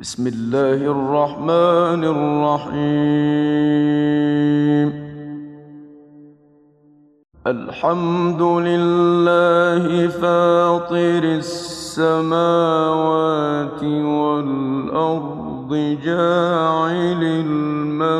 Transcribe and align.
بسم 0.00 0.26
الله 0.26 0.80
الرحمن 0.96 2.04
الرحيم. 2.04 2.80
الحمد 7.46 8.42
لله 8.42 10.08
فاطر 10.08 11.22
السماوات 11.44 12.52
والأرض 14.24 15.70
جاعل 16.04 17.22
الملائكة 17.44 18.14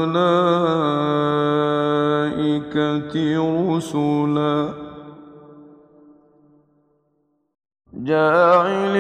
رسلا. 3.77 4.69
جاعل 7.95 8.97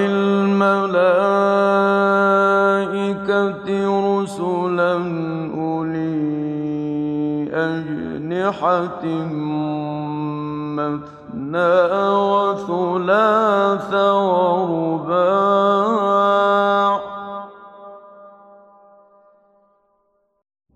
الملائكة 3.10 4.22
رسلا 4.22 4.94
أولي 5.54 6.30
أجنحة 7.52 9.04
مثنى 10.76 11.74
وثلاث 12.30 13.94
ورباع 13.94 15.30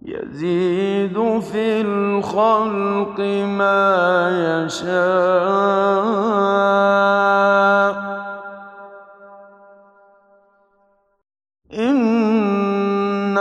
يزيد 0.03 1.41
في 1.41 1.81
الخلق 1.81 3.21
ما 3.59 3.85
يشاء 4.67 6.05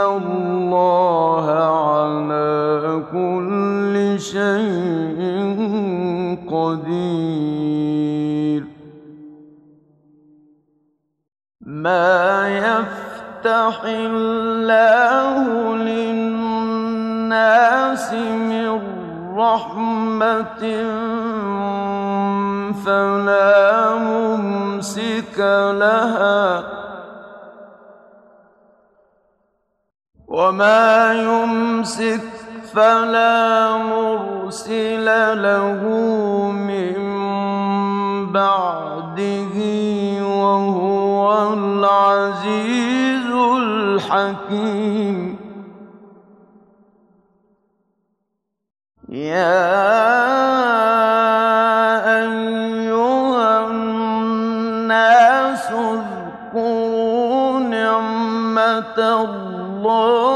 الله 0.05 1.45
على 1.52 3.03
كل 3.11 4.19
شيء 4.19 5.22
قدير 6.52 7.83
ما 11.61 12.47
يفتح 12.47 13.75
الله 13.86 15.36
للناس 15.75 16.94
من 18.13 18.80
رحمة 19.38 20.63
فلا 22.85 23.95
ممسك 23.95 25.39
لها 25.80 26.33
وما 30.54 31.14
يمسك 31.14 32.22
فلا 32.73 33.78
مرسل 33.78 35.06
له 35.42 35.82
من 36.52 36.98
بعده 38.32 39.56
وهو 40.22 41.54
العزيز 41.54 43.31
الحكيم 43.58 45.38
يا 49.09 49.84
الله 59.84 60.33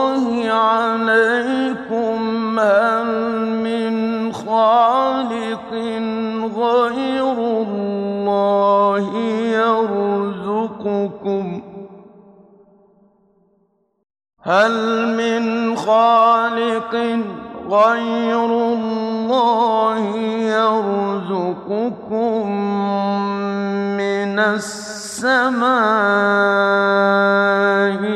هل 14.48 15.08
من 15.08 15.76
خالق 15.76 16.96
غير 17.70 18.46
الله 18.46 20.00
يرزقكم 20.56 22.52
من 24.00 24.40
السماء 24.40 25.68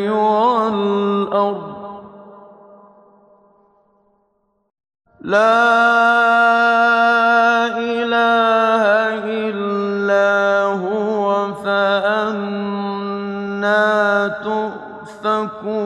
والأرض؟ 0.10 1.72
لا 5.22 5.82
إله 7.78 8.84
إلا 9.50 10.32
هو 10.80 11.54
فأنا 11.64 12.68
تؤفكون. 14.28 15.81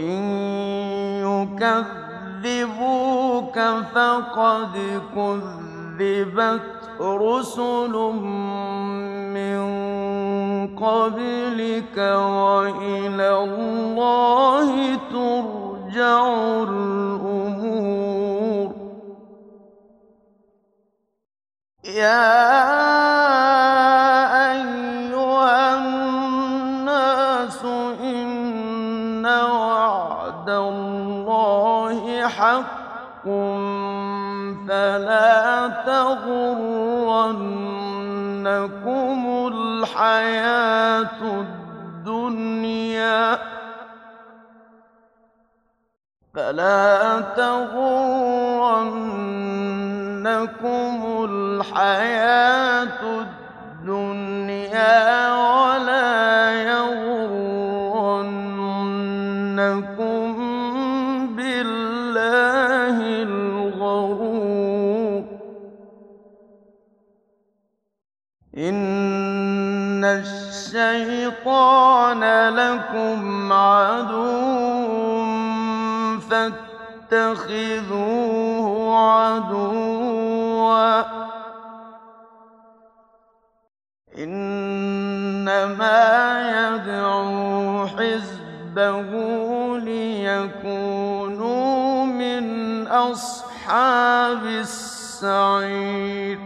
وإن 0.00 1.52
يكذبوك 2.44 3.56
فقد 3.94 4.74
كذبت 5.14 6.62
رسل 7.00 7.94
من 9.36 9.60
قبلك 10.76 11.96
وإلى 11.98 13.30
الله 13.44 14.70
ترجع 14.96 16.20
الأمور. 16.62 17.70
يا 21.84 22.49
فلا 34.80 35.68
تغرنكم 35.86 36.40
الحياة 39.52 41.20
الدنيا 42.00 42.58
فلا 46.34 47.20
تغرنكم 47.36 48.70
الحياة 51.30 53.02
الدنيا 53.84 55.00
الشيطان 71.40 72.22
لكم 72.54 73.52
عدو 73.52 74.20
فاتخذوه 77.10 77.86
عدوا. 78.96 80.20
إنما 84.18 86.00
يدعو 86.60 87.86
حزبه 87.86 89.10
ليكونوا 89.78 91.24
من 92.04 92.86
أصحاب 92.86 94.44
السعير. 94.44 96.38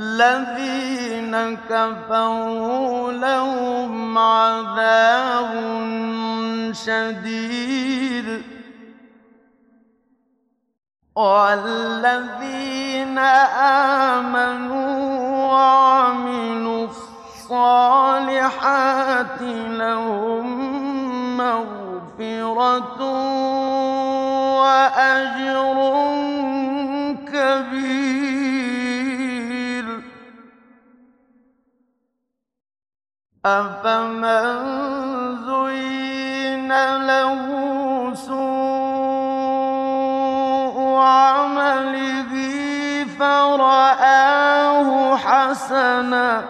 الذين 0.00 1.34
كفروا 1.68 3.12
لهم 3.12 4.18
عذاب 4.18 5.52
شديد. 6.72 8.42
والذين 11.16 13.18
آمنوا 14.08 14.96
وعملوا 15.52 16.86
الصالحات 16.86 18.20
لهم 19.70 20.46
مغفرة 21.36 23.00
وأجر 24.60 25.78
كبير. 27.32 27.99
أَفَمَن 33.46 34.44
زُيِّنَ 35.48 36.72
لَهُ 37.06 37.44
سُوءُ 38.14 38.36
عَمَلِهِ 41.00 42.32
فَرَآهُ 43.18 45.16
حَسَنًا 45.16 46.40
ۖ 46.40 46.44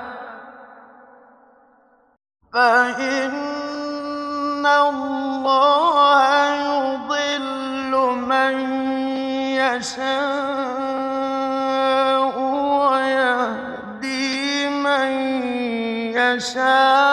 فَإِنَّ 2.52 4.66
اللَّهَ 4.66 6.20
يُضِلُّ 6.54 7.92
مَن 8.18 8.54
يَشَاءُ 9.62 10.79
يَشَاءُ 16.40 17.06
ۖ 17.06 17.09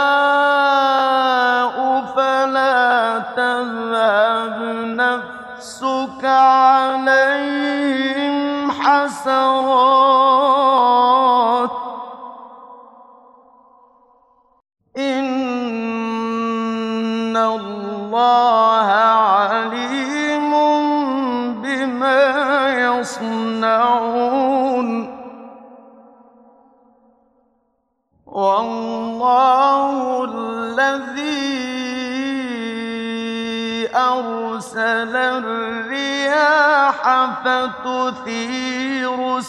أَرْسَلَ 34.28 35.16
الرِّيَاحَ 35.16 37.00
فَتُثِيرُ 37.46 39.42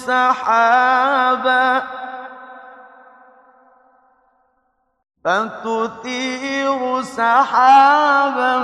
سَحَابًا. 7.02 8.58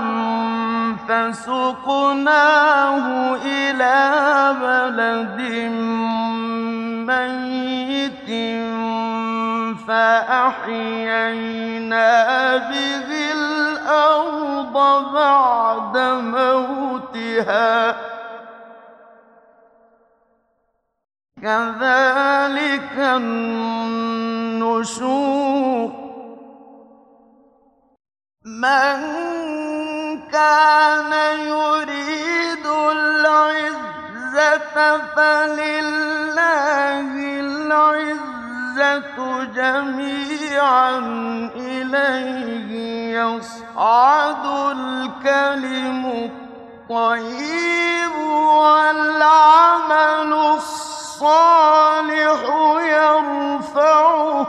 فَسُقْنَاهُ 1.08 3.06
إِلَىٰ 3.44 4.00
بَلَدٍ 4.62 5.40
مَّيِّتٍ 7.10 8.30
فَأَحْيَيْنَا 9.88 11.06
بِهِ 12.56 13.08
الْأَرْضَ 13.94 15.12
بَعْدَ 15.12 15.96
مَوْتِهَا 16.36 17.92
ۚ. 17.92 17.96
كَذَٰلِكَ 21.42 22.98
النُّشُورُ. 22.98 24.04
مَن 28.44 28.96
كَانَ 30.32 31.12
يُرِيدُ 31.38 32.66
الْعِزَّةَ 32.92 33.56
فَلِلَّهِ 35.16 37.10
الْعِزَّةُ 37.40 38.33
جَمِيعًا 39.54 41.00
ۚ 41.00 41.02
إِلَيْهِ 41.56 42.70
يَصْعَدُ 43.20 44.44
الْكَلِمُ 44.76 46.30
الطَّيِّبُ 46.90 48.14
وَالْعَمَلُ 48.62 50.32
الصَّالِحُ 50.32 52.40
يَرْفَعُهُ 52.80 54.44
ۚ. 54.44 54.46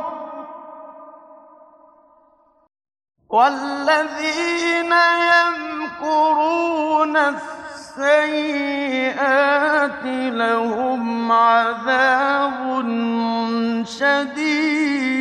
وَالَّذِينَ 3.30 4.94
يَمْكُرُونَ 5.34 7.16
السَّيِّئَاتِ 7.98 9.16
لَهُمْ 10.36 11.32
عَذَابٌ 11.32 12.60
شَدِيدٌ 13.86 15.16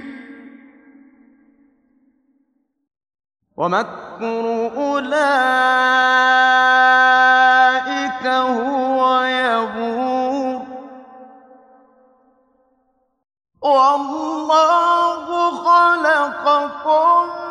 ۖ. 0.00 0.04
وَمَكْرُ 3.56 4.70
أُولَٰئِكَ 4.76 5.14
هُوَ 8.26 9.22
يَبُورُ 9.22 10.60
ۖ. 10.60 10.62
وَاللَّهُ 13.62 15.26
خَلَقَكُم 15.50 17.43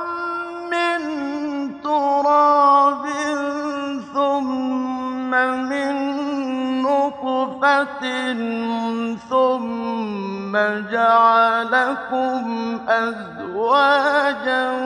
ثُمَّ 9.30 10.54
جَعَلَكُمْ 10.92 12.42
أَزْوَاجًا 12.90 14.66
ۚ 14.80 14.84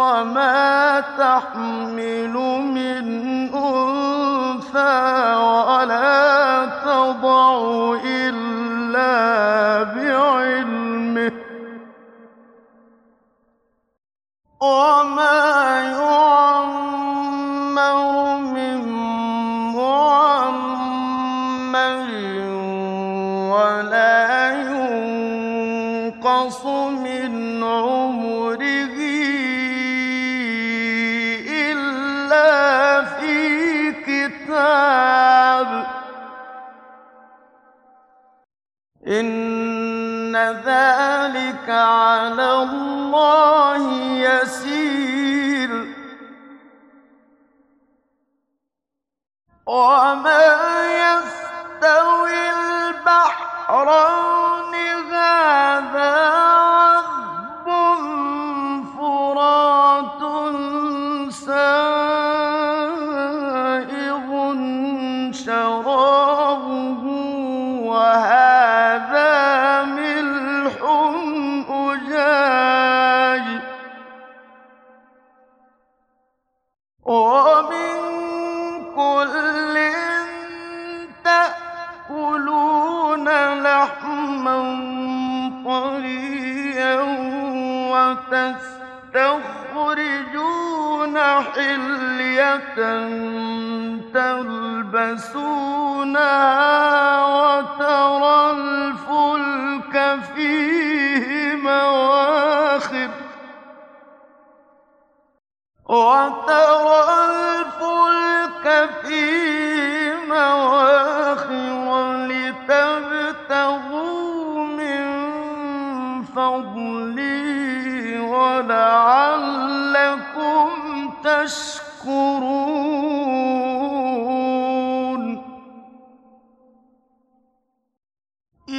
وَمَا 0.00 1.00
تَحْمِلُ 1.00 2.34
مِنْ 2.78 3.06
أُنثَىٰ 3.54 5.17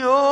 Oh. 0.02 0.29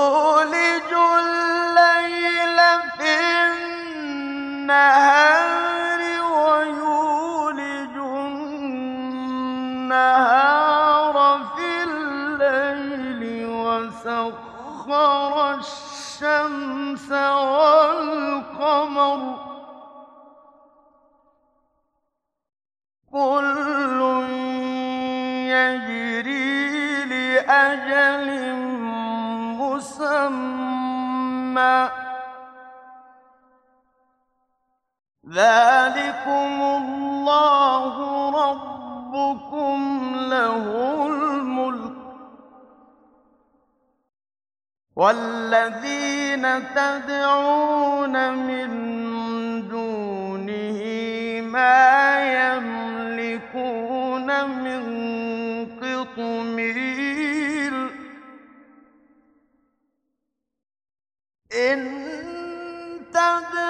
إن 61.54 61.80
تدري 63.13 63.66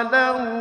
ولو 0.00 0.59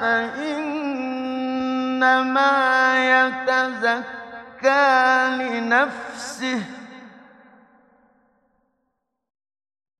فإنما 0.00 1.20
يتزكى 3.14 4.86
لنفسه 5.38 6.62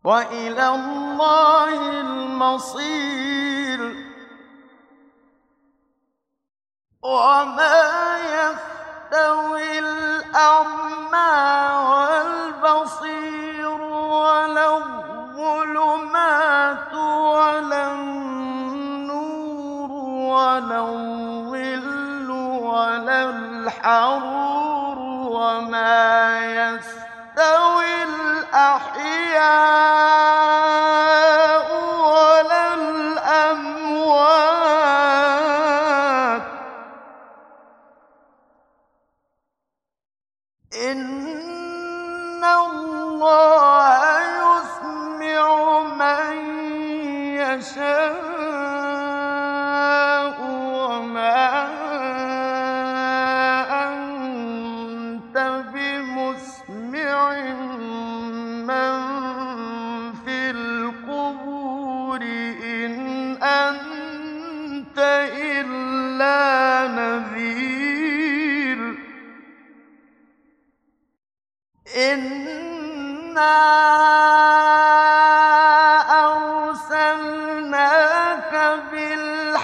وإلى 0.05 0.69
الله 0.69 2.01
المصير 2.01 3.81
وما 7.03 8.19
يستوي 8.19 9.79
الأعمى 9.79 11.31
والبصير 11.91 13.40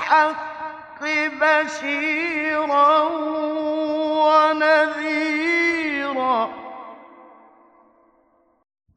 بِالْحَقِّ 0.07 1.03
بَشِيرًا 1.43 2.99
وَنَذِيرًا 4.67 6.39
ۚ. 6.47 6.51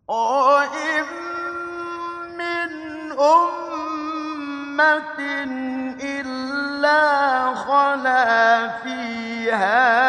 وَإِن 0.10 1.06
مِّنْ 2.38 2.72
أُمَّةٍ 3.20 5.20
إِلَّا 6.04 7.04
خَلَا 7.56 8.68
فِيهَا 8.84 10.09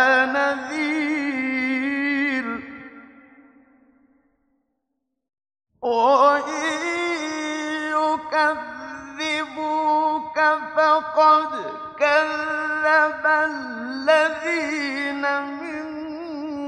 الَّذِينَ 13.30 15.22
مِن 15.42 15.84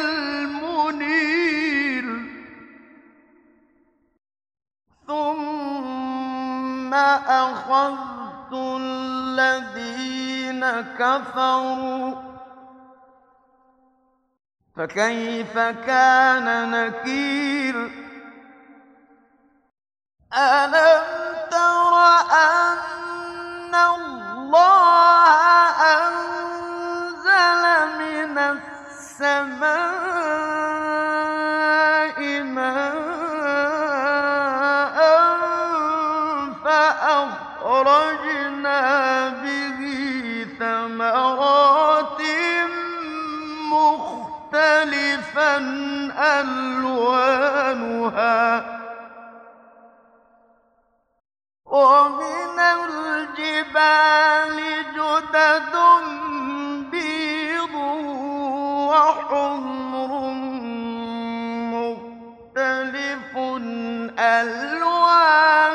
الْمُنِيرِ. 0.00 2.06
ثُمَّ 5.06 6.94
الَّذِينَ 8.52 10.00
كَفَرُوا 10.98 12.10
ۖ 12.14 12.16
فَكَيْفَ 14.76 15.58
كَانَ 15.58 16.70
نَكِيرِ 16.70 17.76
أَلَمْ 20.34 21.04
تَرَ 21.50 21.94
أَنَّ 22.32 23.74
اللَّهَ 23.74 25.36
أَنزَلَ 25.96 27.64
مِنَ 27.98 28.38
السَّمَاءِ 28.38 29.85
أَلْوَانُهَا 46.86 48.38
ۚ 48.60 48.62
وَمِنَ 51.66 52.58
الْجِبَالِ 52.78 54.56
جُدَدٌ 54.96 55.74
بِيضٌ 56.90 57.74
وَحُمْرٌ 58.90 60.10
مُّخْتَلِفٌ 61.74 63.32
أَلْوَانُهَا 64.18 65.65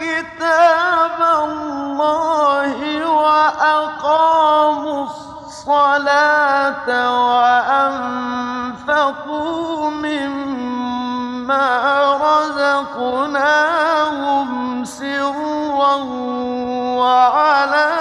كِتَابَ 0.00 1.18
اللَّهِ 1.44 2.78
وَأَقَامُوا 3.10 5.00
الصَّلَاةَ 5.04 6.88
وَأَنفَقُوا 7.36 8.30
مِمَّا 9.90 11.68
رَزَقْنَاهُمْ 12.26 13.68
سِرًّا 14.84 15.96
وَعَلَانِيَةً. 17.02 17.96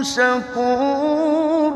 شَكُورٌ. 0.04 1.69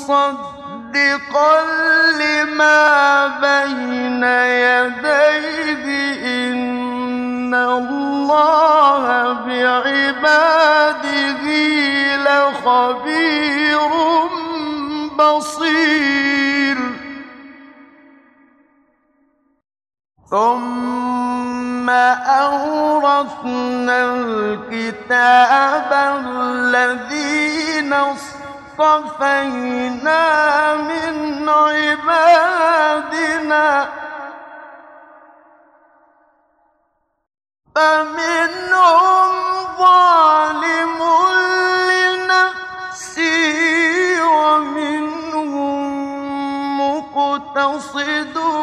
مُصَدِّقًا 0.00 1.52
لِّمَا 2.20 3.26
بَيْنَ 3.26 4.24
يَدَيْهِ 4.24 5.84
ۗ. 6.14 6.24
إِنَّ 6.24 7.54
اللَّهَ 7.54 9.32
بِعِبَادِهِ 9.46 11.44
لَخَبِيرٌ 12.16 13.97
ثم 20.30 21.90
أورثنا 22.28 23.96
الكتاب 24.14 25.92
الذين 26.26 27.92
اصطفينا 27.92 29.44
من 30.74 31.48
عبادنا 31.48 32.88
فمنهم 37.74 39.32
ظالم 39.78 40.98
لنفسه 41.90 43.38
ومنهم 44.24 45.78
مقتصد 46.80 48.57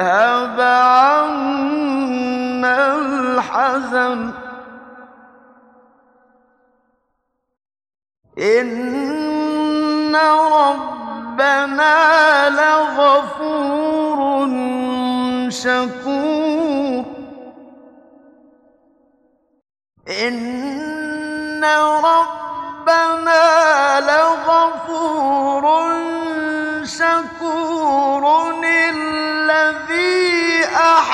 أذهب 0.00 0.60
عنا 0.60 1.76
الحزن. 2.96 4.32
إن 8.38 10.16
ربنا 10.56 11.96
لغفور 12.50 14.18
شكور. 15.50 17.04
إن 20.08 21.64
ربنا 22.04 23.44
لغفور 24.00 25.64
شكور. 26.84 27.50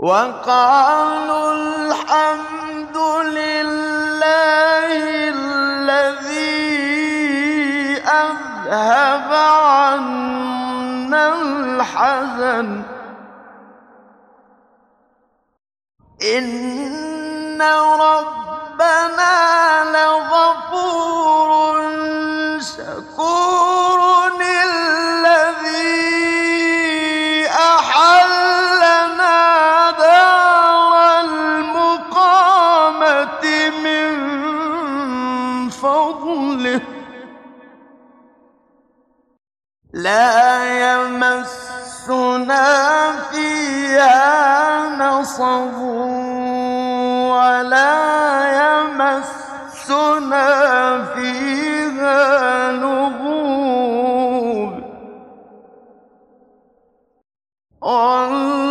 وقالوا 0.00 1.52
الحمد 1.52 2.96
لله 3.36 4.88
الذي 5.28 6.40
أذهب 8.00 9.30
عنا 9.64 11.24
الحزن. 11.36 12.82
إن 16.22 17.60
ربنا 18.00 19.36
لغفور 19.92 21.60
شكور. 22.60 23.69
لا 40.02 40.64
يمسنا 40.92 42.66
فيها 43.30 44.88
نصب 44.96 45.78
ولا 47.30 48.00
يمسنا 48.62 50.48
فيها 51.04 52.72
لغوب 52.72 54.00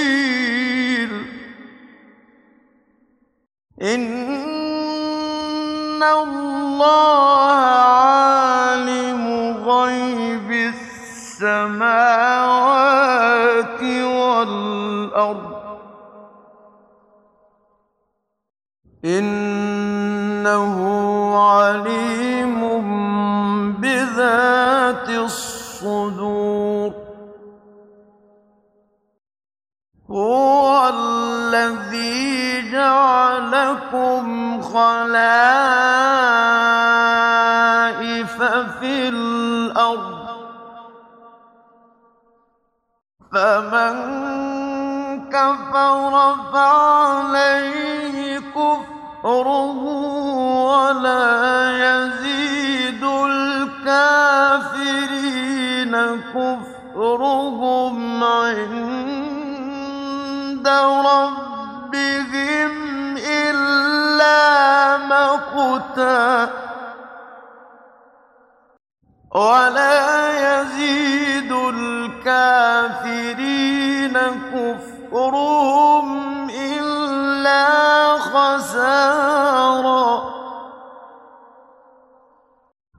الصدور 25.09 26.93
هو 30.09 30.89
الذي 30.89 32.71
جعلكم 32.71 34.61
خلائف 34.61 35.23
في 38.79 39.09
الأرض 39.09 40.23
فمن 43.31 44.22
كفرهم 56.33 58.23
عند 58.23 59.43
ربهم 61.07 62.71
إلا 63.17 64.97
مقتا 64.97 66.49
ولا 69.35 70.61
يزيد 70.61 71.51
الكافرين 71.51 72.93
كفرهم 74.53 76.07
إلا 76.49 77.63
خسارا 78.17 80.03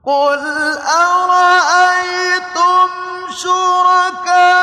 قل 0.07 0.38
أرأيت 0.79 1.94
وكان 4.09 4.54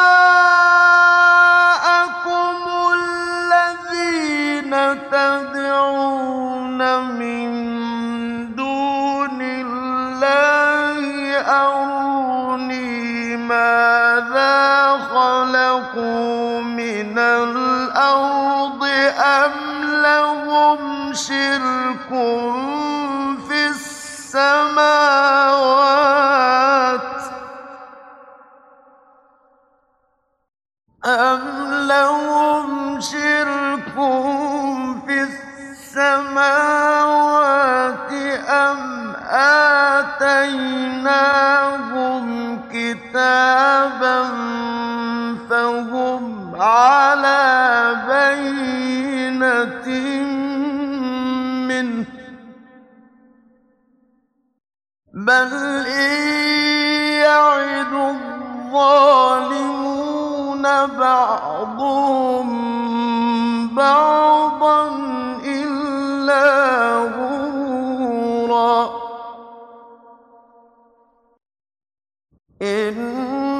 يَلْعَنُونَ 60.61 60.85
بَعْضُهُم 60.99 62.49
بَعْضًا 63.75 64.87
إِلَّا 65.45 66.95
غُرُورًا. 67.17 68.79
إِنَّ 72.61 73.51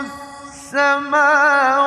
السَّمَاوَاتِ 0.00 1.83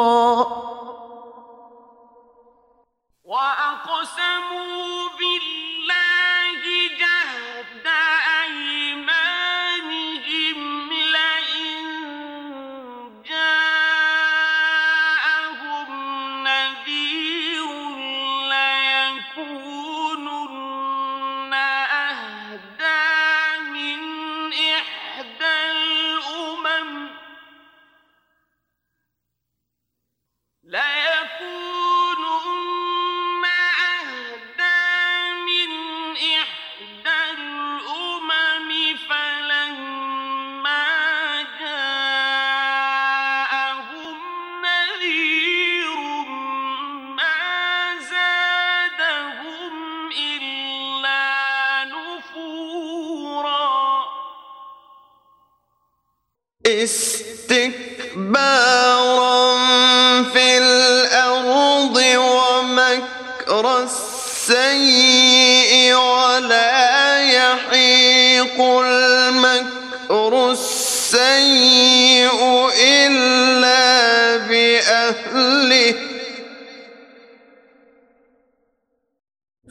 كبيرا 0.00 0.70
وأقسموا 3.24 5.08
بالله 5.18 5.59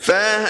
فهل 0.10 0.49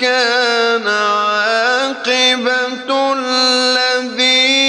كان 0.00 0.88
عاقبة 0.88 2.42
الذين 3.18 4.61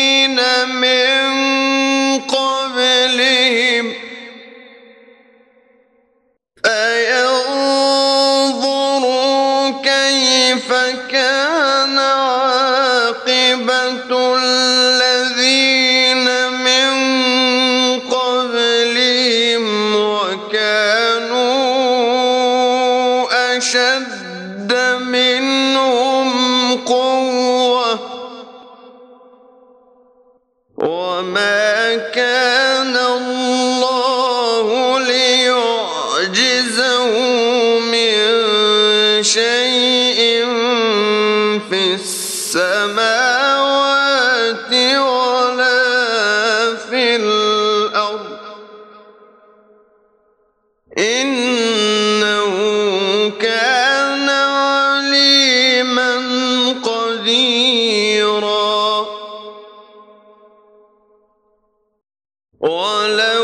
ولو 62.73 63.42